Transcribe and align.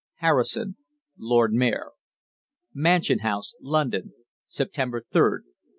= 0.13 0.15
HARRISON, 0.25 0.77
Lord 1.15 1.53
Mayor. 1.53 1.91
MANSION 2.73 3.19
HOUSE, 3.19 3.53
LONDON, 3.61 4.13
September 4.47 4.99
3rd, 4.99 5.45
1910. 5.45 5.51